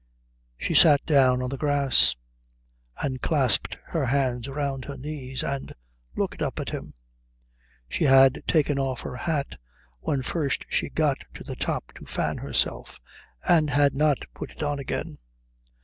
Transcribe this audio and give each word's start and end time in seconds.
She 0.57 0.73
sat 0.73 1.05
down 1.05 1.43
on 1.43 1.51
the 1.51 1.59
grass 1.59 2.15
and 3.03 3.21
clasped 3.21 3.77
her 3.89 4.07
hands 4.07 4.47
round 4.49 4.85
her 4.85 4.97
knees 4.97 5.43
and 5.43 5.75
looked 6.15 6.41
up 6.41 6.59
at 6.59 6.71
him. 6.71 6.95
She 7.87 8.05
had 8.05 8.41
taken 8.47 8.79
off 8.79 9.01
her 9.01 9.15
hat 9.15 9.59
when 9.99 10.23
first 10.23 10.65
she 10.67 10.89
got 10.89 11.23
to 11.35 11.43
the 11.43 11.55
top 11.55 11.91
to 11.99 12.05
fan 12.07 12.39
herself, 12.39 12.99
and 13.47 13.69
had 13.69 13.93
not 13.93 14.25
put 14.33 14.49
it 14.49 14.63
on 14.63 14.79
again. 14.79 15.19